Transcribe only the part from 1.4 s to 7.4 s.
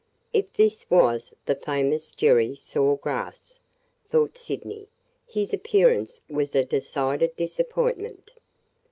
the famous Jerry Saw Grass, thought Sydney, his appearance was a decided